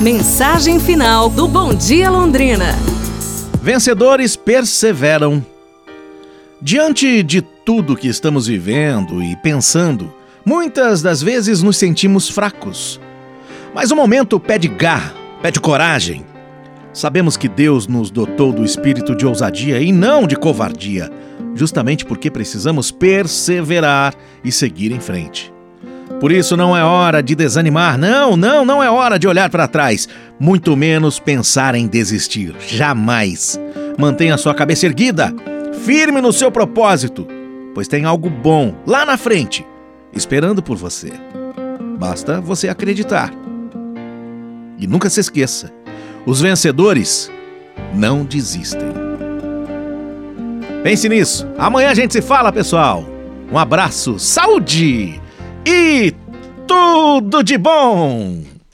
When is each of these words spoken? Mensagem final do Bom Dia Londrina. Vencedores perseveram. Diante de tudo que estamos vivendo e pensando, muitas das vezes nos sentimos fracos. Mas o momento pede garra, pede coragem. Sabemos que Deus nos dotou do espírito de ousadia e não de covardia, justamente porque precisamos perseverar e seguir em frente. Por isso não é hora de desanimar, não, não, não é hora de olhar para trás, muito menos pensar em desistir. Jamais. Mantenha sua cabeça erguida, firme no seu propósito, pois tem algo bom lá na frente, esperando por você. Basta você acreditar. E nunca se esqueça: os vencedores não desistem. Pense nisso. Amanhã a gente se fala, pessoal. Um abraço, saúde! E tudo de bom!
Mensagem 0.00 0.80
final 0.80 1.28
do 1.28 1.46
Bom 1.46 1.74
Dia 1.74 2.08
Londrina. 2.08 2.74
Vencedores 3.62 4.34
perseveram. 4.34 5.44
Diante 6.58 7.22
de 7.22 7.42
tudo 7.42 7.94
que 7.94 8.08
estamos 8.08 8.46
vivendo 8.46 9.22
e 9.22 9.36
pensando, 9.36 10.10
muitas 10.42 11.02
das 11.02 11.22
vezes 11.22 11.62
nos 11.62 11.76
sentimos 11.76 12.30
fracos. 12.30 12.98
Mas 13.74 13.90
o 13.90 13.96
momento 13.96 14.40
pede 14.40 14.68
garra, 14.68 15.12
pede 15.42 15.60
coragem. 15.60 16.24
Sabemos 16.94 17.36
que 17.36 17.46
Deus 17.46 17.86
nos 17.86 18.10
dotou 18.10 18.54
do 18.54 18.64
espírito 18.64 19.14
de 19.14 19.26
ousadia 19.26 19.82
e 19.82 19.92
não 19.92 20.26
de 20.26 20.34
covardia, 20.34 21.10
justamente 21.54 22.06
porque 22.06 22.30
precisamos 22.30 22.90
perseverar 22.90 24.14
e 24.42 24.50
seguir 24.50 24.92
em 24.92 25.00
frente. 25.00 25.49
Por 26.18 26.32
isso 26.32 26.56
não 26.56 26.76
é 26.76 26.82
hora 26.82 27.22
de 27.22 27.34
desanimar, 27.34 27.96
não, 27.96 28.36
não, 28.36 28.64
não 28.64 28.82
é 28.82 28.90
hora 28.90 29.18
de 29.18 29.28
olhar 29.28 29.48
para 29.48 29.68
trás, 29.68 30.08
muito 30.38 30.76
menos 30.76 31.18
pensar 31.18 31.74
em 31.74 31.86
desistir. 31.86 32.54
Jamais. 32.66 33.58
Mantenha 33.98 34.36
sua 34.36 34.54
cabeça 34.54 34.86
erguida, 34.86 35.34
firme 35.84 36.20
no 36.20 36.32
seu 36.32 36.50
propósito, 36.50 37.26
pois 37.74 37.88
tem 37.88 38.04
algo 38.04 38.28
bom 38.28 38.74
lá 38.86 39.06
na 39.06 39.16
frente, 39.16 39.64
esperando 40.12 40.62
por 40.62 40.76
você. 40.76 41.12
Basta 41.98 42.40
você 42.40 42.68
acreditar. 42.68 43.30
E 44.78 44.86
nunca 44.86 45.08
se 45.10 45.20
esqueça: 45.20 45.70
os 46.26 46.40
vencedores 46.40 47.30
não 47.94 48.24
desistem. 48.24 48.88
Pense 50.82 51.08
nisso. 51.08 51.46
Amanhã 51.58 51.90
a 51.90 51.94
gente 51.94 52.12
se 52.12 52.22
fala, 52.22 52.50
pessoal. 52.50 53.04
Um 53.52 53.58
abraço, 53.58 54.18
saúde! 54.18 55.20
E 55.66 56.14
tudo 56.66 57.42
de 57.42 57.58
bom! 57.58 58.42